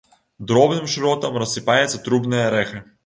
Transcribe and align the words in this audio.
Дробным 0.51 0.87
шротам 0.93 1.37
рассыпаецца 1.43 2.03
трубнае 2.09 2.43
рэха. 2.57 2.87